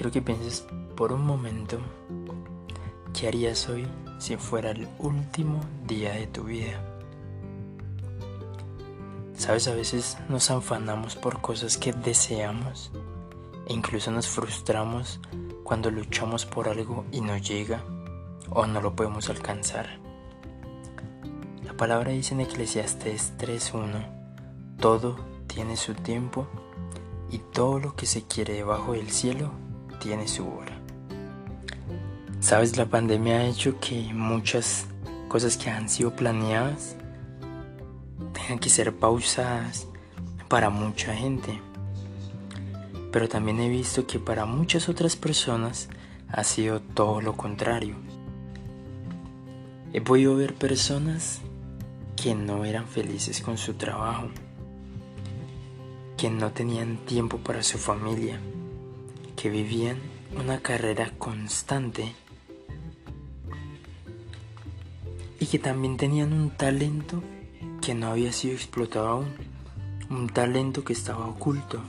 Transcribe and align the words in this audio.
quiero 0.00 0.12
que 0.12 0.22
pienses 0.22 0.66
por 0.96 1.12
un 1.12 1.26
momento 1.26 1.78
qué 3.12 3.28
harías 3.28 3.68
hoy 3.68 3.86
si 4.18 4.38
fuera 4.38 4.70
el 4.70 4.88
último 4.98 5.60
día 5.86 6.14
de 6.14 6.26
tu 6.26 6.44
vida. 6.44 6.82
Sabes, 9.34 9.68
a 9.68 9.74
veces 9.74 10.16
nos 10.30 10.50
afanamos 10.50 11.16
por 11.16 11.42
cosas 11.42 11.76
que 11.76 11.92
deseamos 11.92 12.92
e 13.68 13.74
incluso 13.74 14.10
nos 14.10 14.26
frustramos 14.26 15.20
cuando 15.64 15.90
luchamos 15.90 16.46
por 16.46 16.70
algo 16.70 17.04
y 17.12 17.20
no 17.20 17.36
llega 17.36 17.84
o 18.48 18.66
no 18.66 18.80
lo 18.80 18.96
podemos 18.96 19.28
alcanzar. 19.28 20.00
La 21.62 21.76
palabra 21.76 22.12
dice 22.12 22.32
en 22.32 22.40
Eclesiastes 22.40 23.34
3.1, 23.36 24.78
todo 24.78 25.18
tiene 25.46 25.76
su 25.76 25.92
tiempo 25.92 26.46
y 27.30 27.36
todo 27.36 27.78
lo 27.78 27.96
que 27.96 28.06
se 28.06 28.22
quiere 28.22 28.54
debajo 28.54 28.94
del 28.94 29.10
cielo 29.10 29.52
tiene 30.00 30.26
su 30.26 30.48
hora. 30.48 30.76
Sabes, 32.40 32.76
la 32.76 32.86
pandemia 32.86 33.36
ha 33.36 33.46
hecho 33.46 33.78
que 33.78 34.12
muchas 34.12 34.86
cosas 35.28 35.56
que 35.56 35.70
han 35.70 35.88
sido 35.88 36.16
planeadas 36.16 36.96
tengan 38.32 38.58
que 38.58 38.70
ser 38.70 38.96
pausadas 38.96 39.86
para 40.48 40.70
mucha 40.70 41.14
gente. 41.14 41.60
Pero 43.12 43.28
también 43.28 43.60
he 43.60 43.68
visto 43.68 44.06
que 44.06 44.18
para 44.18 44.46
muchas 44.46 44.88
otras 44.88 45.14
personas 45.16 45.88
ha 46.28 46.42
sido 46.42 46.80
todo 46.80 47.20
lo 47.20 47.36
contrario. 47.36 47.94
He 49.92 50.00
podido 50.00 50.34
ver 50.34 50.54
personas 50.54 51.40
que 52.16 52.34
no 52.34 52.64
eran 52.64 52.86
felices 52.86 53.40
con 53.42 53.58
su 53.58 53.74
trabajo, 53.74 54.28
que 56.16 56.30
no 56.30 56.52
tenían 56.52 56.96
tiempo 56.98 57.38
para 57.38 57.62
su 57.62 57.78
familia, 57.78 58.40
que 59.40 59.48
vivían 59.48 59.96
una 60.38 60.60
carrera 60.60 61.12
constante 61.16 62.12
y 65.38 65.46
que 65.46 65.58
también 65.58 65.96
tenían 65.96 66.34
un 66.34 66.50
talento 66.50 67.22
que 67.80 67.94
no 67.94 68.08
había 68.08 68.32
sido 68.32 68.52
explotado 68.52 69.08
aún, 69.08 69.28
un 70.10 70.28
talento 70.28 70.84
que 70.84 70.92
estaba 70.92 71.26
oculto. 71.26 71.80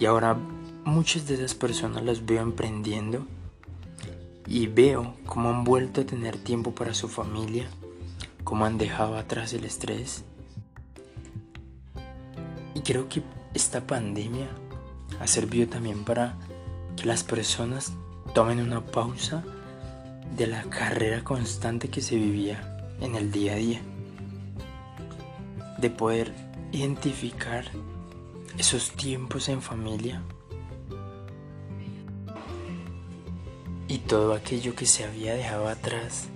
Y 0.00 0.06
ahora 0.06 0.36
muchas 0.84 1.28
de 1.28 1.34
esas 1.34 1.54
personas 1.54 2.02
las 2.02 2.26
veo 2.26 2.42
emprendiendo 2.42 3.24
y 4.48 4.66
veo 4.66 5.14
cómo 5.26 5.50
han 5.50 5.62
vuelto 5.62 6.00
a 6.00 6.06
tener 6.06 6.38
tiempo 6.38 6.74
para 6.74 6.92
su 6.92 7.06
familia, 7.06 7.68
cómo 8.42 8.64
han 8.64 8.78
dejado 8.78 9.16
atrás 9.16 9.52
el 9.52 9.64
estrés. 9.64 10.24
Y 12.74 12.80
creo 12.80 13.08
que 13.08 13.22
esta 13.54 13.86
pandemia 13.86 14.48
ha 15.20 15.26
servido 15.26 15.68
también 15.68 16.04
para 16.04 16.36
que 16.96 17.06
las 17.06 17.24
personas 17.24 17.92
tomen 18.34 18.60
una 18.60 18.84
pausa 18.84 19.44
de 20.36 20.46
la 20.46 20.62
carrera 20.64 21.24
constante 21.24 21.88
que 21.88 22.00
se 22.00 22.16
vivía 22.16 22.76
en 23.00 23.14
el 23.14 23.30
día 23.30 23.54
a 23.54 23.56
día, 23.56 23.80
de 25.78 25.90
poder 25.90 26.34
identificar 26.72 27.64
esos 28.58 28.90
tiempos 28.90 29.48
en 29.48 29.62
familia 29.62 30.22
y 33.86 33.98
todo 33.98 34.34
aquello 34.34 34.74
que 34.74 34.86
se 34.86 35.04
había 35.04 35.34
dejado 35.34 35.68
atrás 35.68 36.28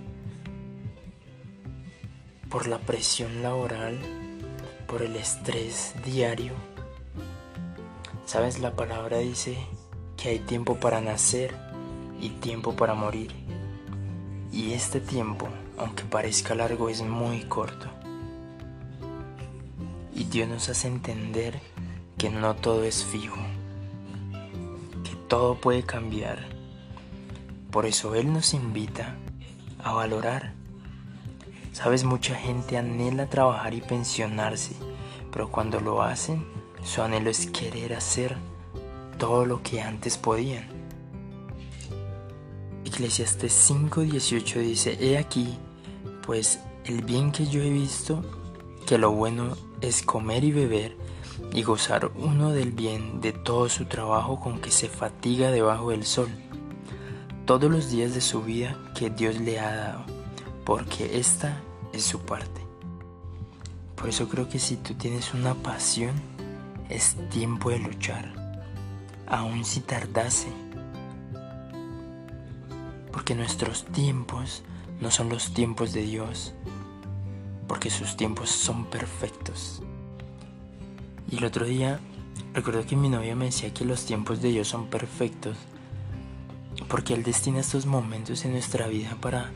por 2.48 2.66
la 2.66 2.78
presión 2.78 3.42
laboral, 3.42 3.98
por 4.86 5.02
el 5.02 5.16
estrés 5.16 5.94
diario. 6.04 6.71
Sabes, 8.32 8.60
la 8.60 8.70
palabra 8.74 9.18
dice 9.18 9.58
que 10.16 10.30
hay 10.30 10.38
tiempo 10.38 10.76
para 10.76 11.02
nacer 11.02 11.54
y 12.18 12.30
tiempo 12.30 12.74
para 12.74 12.94
morir. 12.94 13.30
Y 14.50 14.72
este 14.72 15.00
tiempo, 15.00 15.48
aunque 15.76 16.04
parezca 16.04 16.54
largo, 16.54 16.88
es 16.88 17.02
muy 17.02 17.42
corto. 17.42 17.88
Y 20.14 20.24
Dios 20.24 20.48
nos 20.48 20.70
hace 20.70 20.88
entender 20.88 21.60
que 22.16 22.30
no 22.30 22.56
todo 22.56 22.84
es 22.84 23.04
fijo, 23.04 23.36
que 25.04 25.14
todo 25.28 25.56
puede 25.56 25.82
cambiar. 25.82 26.38
Por 27.70 27.84
eso 27.84 28.14
Él 28.14 28.32
nos 28.32 28.54
invita 28.54 29.14
a 29.84 29.92
valorar. 29.92 30.54
Sabes, 31.72 32.04
mucha 32.04 32.34
gente 32.34 32.78
anhela 32.78 33.28
trabajar 33.28 33.74
y 33.74 33.82
pensionarse, 33.82 34.74
pero 35.30 35.50
cuando 35.50 35.80
lo 35.80 36.02
hacen, 36.02 36.46
su 36.84 37.02
anhelo 37.02 37.30
es 37.30 37.46
querer 37.46 37.94
hacer 37.94 38.36
todo 39.18 39.46
lo 39.46 39.62
que 39.62 39.80
antes 39.80 40.18
podían. 40.18 40.66
Eclesiastes 42.84 43.70
5:18 43.70 44.60
dice, 44.60 44.98
He 45.00 45.16
aquí, 45.16 45.56
pues 46.26 46.60
el 46.84 47.02
bien 47.02 47.32
que 47.32 47.46
yo 47.46 47.62
he 47.62 47.70
visto, 47.70 48.22
que 48.86 48.98
lo 48.98 49.12
bueno 49.12 49.56
es 49.80 50.02
comer 50.02 50.44
y 50.44 50.52
beber 50.52 50.96
y 51.52 51.62
gozar 51.62 52.10
uno 52.16 52.50
del 52.50 52.72
bien 52.72 53.20
de 53.20 53.32
todo 53.32 53.68
su 53.68 53.84
trabajo 53.84 54.40
con 54.40 54.60
que 54.60 54.70
se 54.70 54.88
fatiga 54.88 55.50
debajo 55.50 55.90
del 55.90 56.04
sol, 56.04 56.28
todos 57.46 57.70
los 57.70 57.90
días 57.90 58.14
de 58.14 58.20
su 58.20 58.42
vida 58.42 58.76
que 58.96 59.10
Dios 59.10 59.38
le 59.38 59.60
ha 59.60 59.74
dado, 59.74 60.04
porque 60.64 61.18
esta 61.18 61.60
es 61.92 62.04
su 62.04 62.20
parte. 62.20 62.60
Por 63.96 64.08
eso 64.08 64.28
creo 64.28 64.48
que 64.48 64.58
si 64.58 64.76
tú 64.76 64.94
tienes 64.94 65.32
una 65.34 65.54
pasión, 65.54 66.12
es 66.88 67.16
tiempo 67.30 67.70
de 67.70 67.78
luchar, 67.78 68.32
aun 69.26 69.64
si 69.64 69.80
tardase 69.80 70.48
porque 73.12 73.34
nuestros 73.34 73.84
tiempos 73.84 74.62
no 75.00 75.10
son 75.10 75.28
los 75.28 75.52
tiempos 75.52 75.92
de 75.92 76.02
Dios, 76.02 76.54
porque 77.68 77.90
sus 77.90 78.16
tiempos 78.16 78.50
son 78.50 78.86
perfectos. 78.86 79.82
Y 81.30 81.36
el 81.36 81.44
otro 81.44 81.66
día 81.66 82.00
recuerdo 82.54 82.84
que 82.86 82.96
mi 82.96 83.08
novia 83.08 83.36
me 83.36 83.46
decía 83.46 83.72
que 83.72 83.84
los 83.84 84.06
tiempos 84.06 84.40
de 84.40 84.48
Dios 84.48 84.68
son 84.68 84.86
perfectos, 84.86 85.56
porque 86.88 87.14
Él 87.14 87.22
destina 87.22 87.60
estos 87.60 87.86
momentos 87.86 88.44
en 88.44 88.52
nuestra 88.52 88.88
vida 88.88 89.16
para 89.20 89.50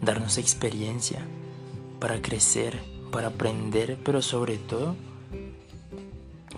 darnos 0.00 0.38
experiencia, 0.38 1.26
para 1.98 2.20
crecer, 2.20 2.82
para 3.10 3.28
aprender, 3.28 3.98
pero 4.04 4.20
sobre 4.20 4.58
todo 4.58 4.94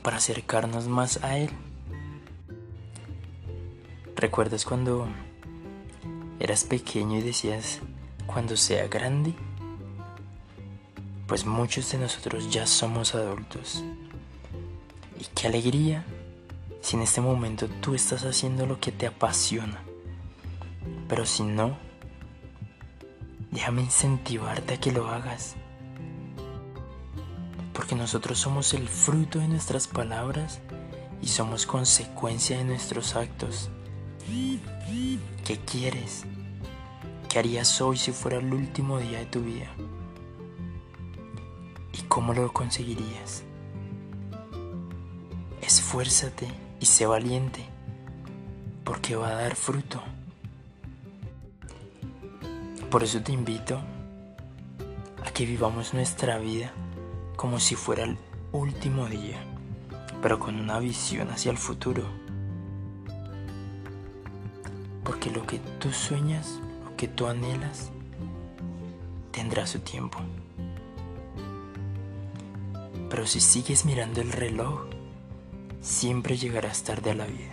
para 0.07 0.19
acercarnos 0.19 0.87
más 0.87 1.25
a 1.25 1.37
Él. 1.37 1.51
¿Recuerdas 4.15 4.65
cuando 4.65 5.09
eras 6.39 6.63
pequeño 6.63 7.19
y 7.19 7.23
decías, 7.23 7.81
cuando 8.25 8.57
sea 8.57 8.87
grande, 8.87 9.35
pues 11.27 11.45
muchos 11.45 11.91
de 11.91 11.99
nosotros 11.99 12.53
ya 12.53 12.69
somos 12.69 13.17
adultos. 13.17 13.83
Y 15.19 15.25
qué 15.35 15.49
alegría 15.49 16.05
si 16.83 16.95
en 16.95 17.03
este 17.03 17.21
momento 17.21 17.67
tú 17.81 17.97
estás 17.97 18.25
haciendo 18.25 18.65
lo 18.65 18.79
que 18.79 18.93
te 18.93 19.09
apasiona. 19.09 19.83
Pero 21.09 21.27
si 21.27 21.43
no, 21.43 21.77
déjame 23.51 23.83
incentivarte 23.83 24.75
a 24.75 24.81
que 24.81 24.93
lo 24.93 25.09
hagas. 25.09 25.57
Porque 27.87 28.03
nosotros 28.03 28.41
somos 28.41 28.75
el 28.75 28.89
fruto 28.89 29.39
de 29.39 29.47
nuestras 29.47 29.87
palabras 29.87 30.59
y 31.23 31.29
somos 31.29 31.67
consecuencia 31.67 32.59
de 32.59 32.65
nuestros 32.65 33.15
actos. 33.15 33.71
¿Qué 35.45 35.61
quieres? 35.61 36.25
¿Qué 37.29 37.39
harías 37.39 37.81
hoy 37.81 37.97
si 37.97 38.11
fuera 38.11 38.39
el 38.39 38.53
último 38.53 38.99
día 38.99 39.21
de 39.21 39.27
tu 39.27 39.41
vida? 39.41 39.71
¿Y 41.93 42.03
cómo 42.09 42.35
lo 42.35 42.53
conseguirías? 42.53 43.45
Esfuérzate 45.61 46.49
y 46.81 46.87
sé 46.87 47.07
valiente, 47.07 47.65
porque 48.83 49.15
va 49.15 49.29
a 49.29 49.43
dar 49.43 49.55
fruto. 49.55 50.03
Por 52.91 53.05
eso 53.05 53.23
te 53.23 53.31
invito 53.31 53.81
a 55.25 55.31
que 55.31 55.47
vivamos 55.47 55.95
nuestra 55.95 56.39
vida 56.39 56.73
como 57.37 57.61
si 57.61 57.75
fuera 57.75 58.05
el 58.05 58.19
último 58.53 59.07
día, 59.07 59.39
pero 60.23 60.39
con 60.39 60.59
una 60.59 60.79
visión 60.79 61.31
hacia 61.31 61.51
el 61.51 61.59
futuro 61.59 62.05
porque 65.07 65.31
lo 65.31 65.47
que 65.47 65.61
tú 65.79 65.93
sueñas, 65.93 66.59
lo 66.85 66.97
que 66.97 67.07
tú 67.07 67.29
anhelas, 67.29 67.91
tendrá 69.31 69.67
su 69.67 69.79
tiempo. 69.79 70.19
Pero 73.09 73.25
si 73.27 73.41
sigues 73.41 73.85
mirando 73.85 74.21
el 74.21 74.33
reloj, 74.33 74.87
siempre 75.81 76.37
llegarás 76.37 76.83
tarde 76.83 77.13
a 77.13 77.15
la 77.15 77.27
vida. 77.27 77.53